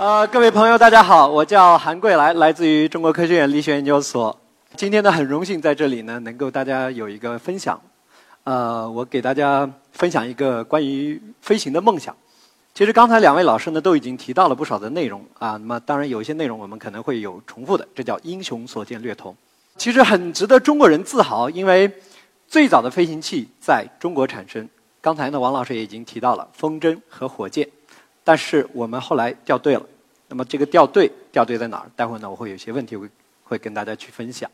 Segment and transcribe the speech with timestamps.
[0.00, 4.34] 呃，各位朋友，大家好，我叫韩桂来，来自于中国科学院力学研究所。
[4.74, 7.78] 今天呢，很荣幸在这里呢，能够大家有一个分享。
[8.44, 12.16] 呃，我给大家分享一个关于飞行的梦想。
[12.72, 15.50] 其实刚才两位老师呢，都已经提到了不少的内容啊。
[15.50, 19.36] 那么当然有一些内容我们可能会有重复的，这叫英雄所见略同。
[19.76, 21.92] 其实很值得中国人自豪，因为
[22.48, 24.66] 最早的飞行器在中国产生。
[25.02, 27.68] 刚才呢，王老师也已经提到了风筝和火箭。
[28.22, 29.82] 但是我们后来掉队了，
[30.28, 31.90] 那么这个掉队掉队在哪儿？
[31.96, 33.08] 待会儿呢我会有些问题会
[33.42, 34.50] 会跟大家去分享。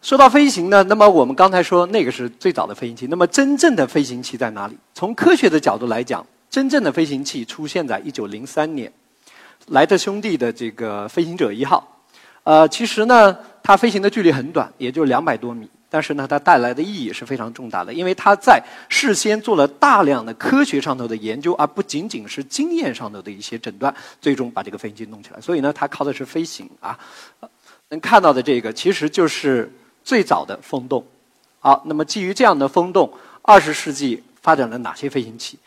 [0.00, 4.76] 说到飞行呢，那么我们刚才说那个是最早的飞行器，那么真正的飞行器在哪里？
[4.94, 8.92] 从科学的角度来讲，真正的飞行器出现在一九零三年，
[9.68, 11.86] 莱特兄弟的这个飞行者一号。
[12.42, 15.70] 呃，其实呢，它飞行的距离很短，也就两百多米。
[15.92, 25.40] 但是呢，它带来的意义是非常重大的，因为它在事先做了大量的科学上头的研究，而不仅仅是经验上头的一些诊断，最终把这个飞行器弄起来。
[25.42, 26.98] 所以呢，它靠的是飞行啊。
[27.90, 29.70] 能看到的这个，其实就是
[30.02, 31.04] 最早的风洞。
[31.60, 33.12] 好，那么基于这样的风洞，
[33.42, 35.58] 二十世纪发展了哪些飞行器？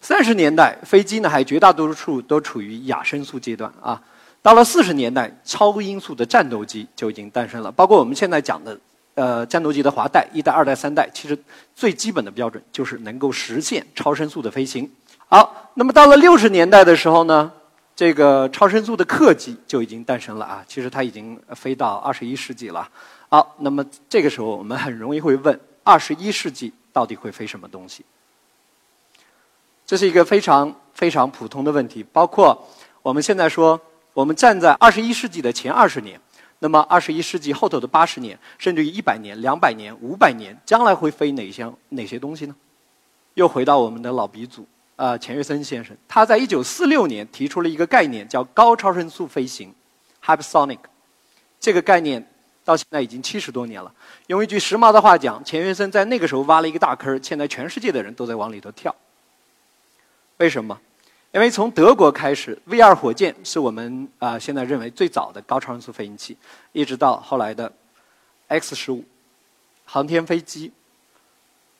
[0.00, 4.00] 三十年代，飞机呢还绝大多数都处于亚声速阶段啊。
[4.40, 8.80] 到了四十年代，超音速的战斗机就已经诞生了，包括我们现在讲的。
[9.14, 11.38] 呃，战斗机的滑带一代、二代、三代，其实
[11.76, 14.90] 最基本的标准就是能够实现超声速的飞行。
[15.28, 17.52] 好，那么到了六十年代的时候呢，
[17.94, 20.64] 这个超声速的客机就已经诞生了啊。
[20.66, 22.88] 其实它已经飞到二十一世纪了。
[23.28, 28.04] 好，那么这个时候我们很容易会问：二十一世纪到底会飞什么东西？
[29.86, 32.04] 这是一个非常非常普通的问题。
[32.12, 32.66] 包括
[33.00, 33.80] 我们现在说，
[34.12, 36.20] 我们站在二十一世纪的前二十年。
[36.64, 42.56] 那么，二十一世纪后头的八十年，甚至于一百年、两百年、五百年，将来会飞哪些哪些东西呢？
[43.34, 44.66] 又回到我们的老鼻祖
[44.96, 49.74] 啊，钱学森先生，他在一九四六年提出了一个概念，叫高超声速飞行
[50.24, 50.78] （hypersonic）。
[51.60, 52.26] 这个概念
[52.64, 53.92] 到现在已经七十多年了。
[54.28, 58.96] 用一句时髦的话讲，钱学森在那个时候挖了一个大坑，现在全世界的人都在往里头跳。
[60.38, 60.80] 为什么？
[61.34, 66.36] 因为从德国开始，V 二火箭是我们啊现在认为最早的高超音速飞行器，
[66.70, 67.72] 一直到后来的
[68.46, 69.04] X 十五
[69.84, 70.70] 航天飞机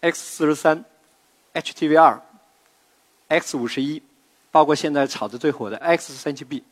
[0.01, 0.85] ，X 四十三
[1.53, 2.21] ，HTV 二
[3.29, 4.03] ，X 五十一，
[4.51, 6.65] 包括现在炒的最火的 X 三七 B。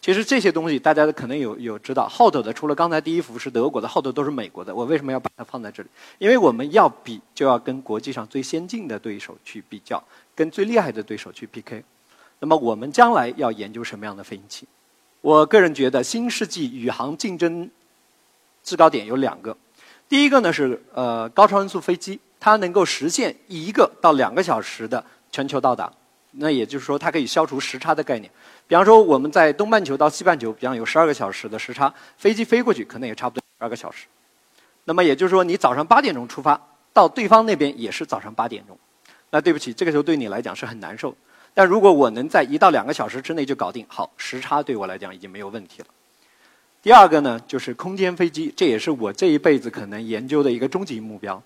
[0.00, 4.74] 其实这些东西大家可能有有知道，后头的除了刚才第一幅是德国的，后头都是美国的。
[4.74, 5.90] 我为什么要把它放在这里？
[6.16, 10.02] 因为我们要比，就要跟国际上最先进的对手去比较，
[10.34, 11.84] 跟最厉害的对手去 PK。
[12.42, 14.66] 那么我们将来要研究什么样的飞行器？
[15.20, 17.70] 我个人觉得新世纪宇航竞争
[18.64, 19.56] 制高点有两个。
[20.08, 25.88] 第一个呢是呃高超音速飞机，它能够实现一个到两个小时的全球到达。
[26.32, 28.28] 那也就是说，它可以消除时差的概念。
[28.66, 34.08] 比方说我们在东半球到西半球，比方有十二个小时的时差，飞机飞过去可能也差不多十二个小时。
[34.82, 36.60] 那么也就是说，你早上八点钟出发，
[36.92, 38.76] 到对方那边也是早上八点钟。
[39.30, 41.14] 那对不起，这个时候对你来讲是很难受。
[41.54, 45.86] 但如果我能在一到两个小时之内就搞定，好，时差对我来讲已经没有问题了。
[46.82, 51.40] 第二个呢，就是空间飞机，这也是我这一辈子可能研究的一个终极目标。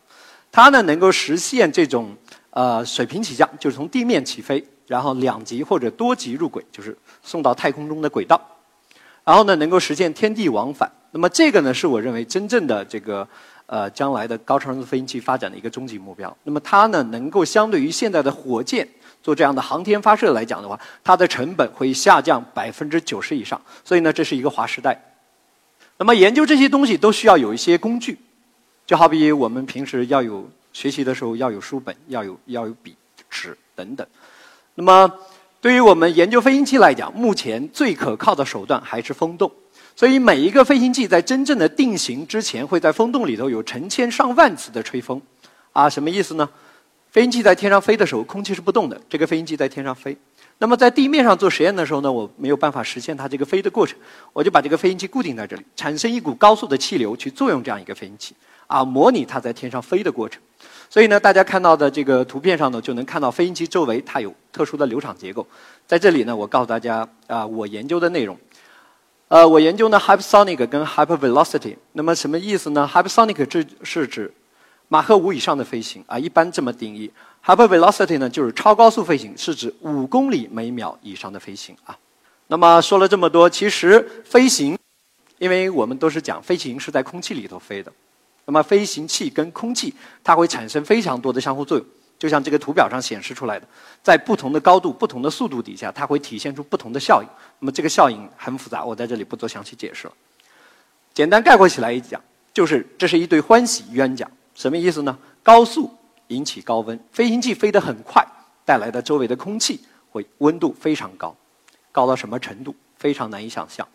[0.50, 2.17] 它呢能够实现这种
[2.50, 8.41] 呃水平起降，就是从地面起飞，然后两级或者多级入轨，就是送到太空中的轨道。
[9.25, 10.91] 然后呢能够实现天地往返。
[11.11, 13.28] 那么这个呢是我认为真正的这个
[13.66, 16.34] 呃将来的高超声速飞行器发展的一个终极目标。
[16.44, 18.88] 那么它呢能够相对于现在的火箭。
[19.22, 24.97] 做这样的航天发射来讲的话，它的成本会下降百分之九十以上，所以呢，这是一个划时代。
[25.99, 28.17] 那么研究这些东西都需要有一些工具，
[28.87, 32.94] 就好比我们平时要有学习的时候要有书本，要有要有笔、
[33.29, 34.06] 纸等等。
[34.76, 35.12] 那么
[35.61, 39.50] 对于我们研究飞行器来讲，目前最可靠的手段还是风洞。
[39.96, 45.20] 所以每一个飞行器在真正的定型之前，会在风洞里头有成千上万次的吹风。
[45.72, 46.46] 啊，什么意思呢？
[47.10, 49.00] 飞行器在天上飞的时候，空气是不动的。
[49.08, 50.14] 这个飞行器在天上飞，
[50.58, 53.98] 那么在地面上做实验的时候呢，我没有办法实现它这个飞的过程，
[54.34, 58.34] 我就把这个飞行器固定在这里，产生一股高速的气流去作用这样一个飞行器，
[58.66, 60.43] 啊，模拟它在天上飞的过程。
[60.90, 65.46] 所以呢，大家看到的这个图片上呢，就能看到飞行器周围它有特殊的流场结构。
[65.87, 68.38] 在这里呢，我告诉大家啊，我研究的内容，
[69.28, 71.76] 呃，我研究呢 hypersonic 跟 hypervelocity。
[71.94, 74.32] 那么什么意思呢？hypersonic 是是指
[74.87, 77.11] 马赫五以上的飞行啊，一般这么定义。
[77.44, 81.99] hypervelocity 呢，就是超高速飞行，是指五公里每秒以上的飞行啊。
[82.46, 84.78] 那么说了这么多，其实飞行，
[85.38, 87.93] 因为我们都是讲飞行是在空气里头飞的，
[88.44, 91.84] 那么飞行器跟空气它会产生非常多的相互作用，
[92.19, 93.67] 就像这个图表上显示出来的，
[94.03, 97.29] 在不同的高度、不同的速度底下，它会体现出不同的效应。
[97.59, 100.13] 那么这个效应很复杂，我在这里不做详细解释了。
[101.13, 102.21] 简单概括起来一讲，
[102.55, 104.29] 就是这是一对欢喜冤家。
[104.55, 105.17] 什么意思呢？
[105.43, 105.91] 高速
[106.29, 108.27] 引起高温，飞行器飞得很快，
[108.65, 109.81] 带来的周围的空气
[110.11, 111.37] 会温度非常高，
[111.93, 112.75] 高到什么程度？
[112.97, 113.87] 非常难以想象，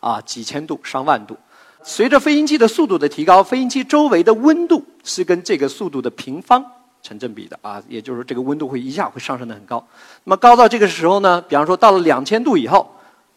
[0.00, 1.36] 啊，几千度、上万度。
[1.84, 6.64] 随着飞行器的速度的提高，飞行器周围的温度是跟这个速度的平方
[7.08, 9.82] 成正比的啊，也就是说这个温度会一下会上升的很高。
[10.24, 12.94] 那么高到这个时候呢，比方说到了两千度以后，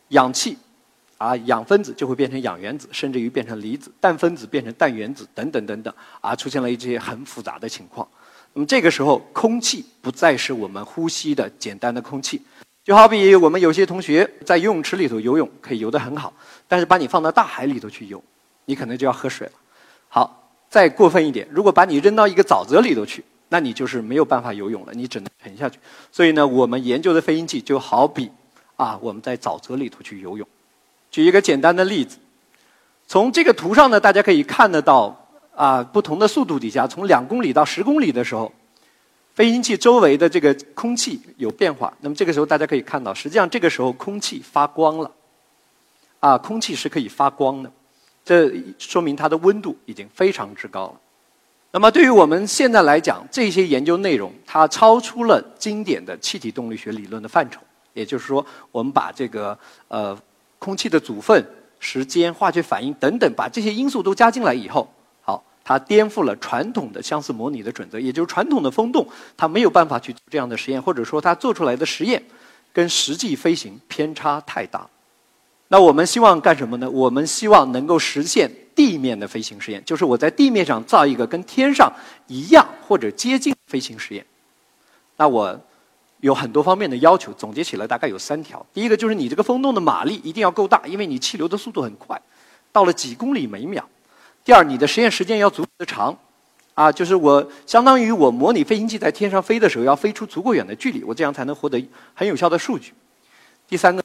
[0.10, 0.58] 氧气。
[1.18, 8.08] 啊，氧分子就会变成氧原子，甚至于变成离子；氮分子变成氮原子，等等等等，啊，出现了一些很复杂的情况。
[8.54, 12.42] 那么这个时候，空气不再是我们呼吸的简单的空气，
[12.84, 16.34] 就好比我们有些同学在游泳池里头游泳，可以游得很好，
[16.68, 18.20] 但是把你放到大海里头去游，
[18.66, 19.54] 你可能就要喝水了。
[20.10, 23.24] 好，再过分一点，如果把你扔到一个沼泽里头去，
[23.54, 25.78] 那你就是没有办法游泳了，你只能沉下去。
[26.10, 28.32] 所以呢，我们研究的飞行器就好比
[28.78, 30.48] 啊，我们在沼泽里头去游泳。
[31.12, 32.18] 举一个简单的例子，
[33.08, 38.50] 从这个图上呢，大家可以看得到，啊，不同的速度底下，从两公里到十公里的时候，
[39.36, 41.94] 飞行器周围的这个空气有变化。
[42.00, 45.12] 那么这个时候，大家可以看到，实际上这个时候空气发光了，
[46.22, 47.70] 啊，空气是可以发光的，
[48.24, 48.50] 这
[48.80, 50.96] 说明它的温度已经非常之高了。
[51.72, 57.60] 那么对于我们现在来讲，这些研究内容它超出了经典的气体动力学理论的范畴，
[57.94, 59.58] 也就是说，我们把这个
[59.88, 60.18] 呃。
[60.64, 61.44] 空气的组分、
[61.80, 64.88] 时间、化学反应等等，把这些因素都加进来以后，
[65.24, 72.22] 好，它颠覆了传统的相似模拟的准则，也就是传统的风洞，它没有办法去做这样的实验，或者说它做出来的实验
[72.72, 74.88] 跟实际飞行偏差太大。
[75.70, 76.88] 那我们希望干什么呢？
[76.88, 81.92] 我们希望能够实现地面的飞行实验，就是我在地面上造一个跟天上
[82.28, 84.26] 一样或者接近飞行实验。
[85.18, 85.60] 那我。
[86.22, 88.64] 有很多方面的要求，总结起来大概有三条。
[88.72, 92.22] 第一个就是你这个风洞的马力一定要够大，因为你气流的速度很快，
[92.72, 93.84] 到了几公里每秒。
[94.46, 96.16] 第二，你的实验时间要足够的长，
[96.76, 101.84] 啊，就是我相当于我模拟飞行器在天上飞的时候要飞出足够远的距离，我这样才能获得
[102.14, 102.94] 很有效的数据。
[103.68, 104.04] 第三个，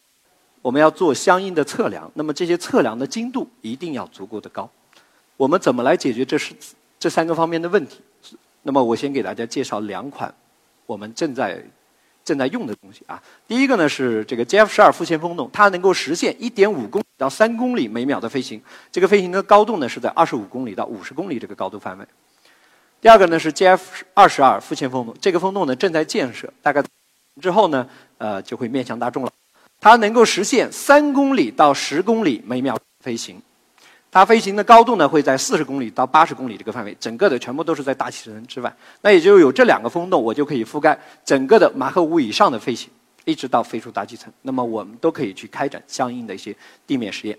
[0.67, 4.69] 我们要做相应的测量，那么这些测量的精度一定要足够的高。
[5.37, 6.53] 我们怎么来解决这是
[6.99, 8.01] 这三个方面的问题？
[8.65, 10.35] 那么我先给大家介绍两款
[10.85, 11.63] 我们正在。
[12.25, 18.61] 正在用的东西啊，第一个呢是这个 JF 十二副线风洞，它能够实现一点五公里到三公里每秒的飞行，
[18.91, 22.05] 这个飞行的高度呢是在二十五公里到五十公里这个高度范围。
[23.01, 23.81] 第二个呢是 JF
[24.13, 26.83] 二十二副线风洞，这个风洞呢正在建设，大概
[27.41, 29.33] 之后呢呃就会面向大众了，
[29.81, 33.41] 它能够实现三公里到十公里每秒飞行。
[34.11, 38.75] 它飞行的高度呢，会在四十公里到八十公里这个范围，整个的全部都是在大气层之外。
[39.03, 42.89] 那也就有这两个风洞，我就可以覆盖整个的马赫五以上的飞行，
[43.27, 44.33] 一直到飞出大气层。
[44.41, 46.57] 那么我们都可以去开展相应的一些
[46.87, 47.39] 地面实验。